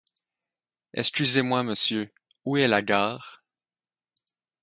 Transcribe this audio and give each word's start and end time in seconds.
Excusez-moi 0.95 1.61
monsieur, 1.61 2.09
où 2.43 2.57
est 2.57 2.67
la 2.67 2.81
gare? 2.81 3.43